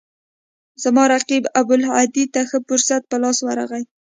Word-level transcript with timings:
زما 0.83 1.03
رقیب 1.13 1.43
ابوالهدی 1.59 2.25
ته 2.33 2.41
ښه 2.49 2.57
فرصت 2.67 3.01
په 3.11 3.15
لاس 3.23 3.37
ورغی. 3.43 3.83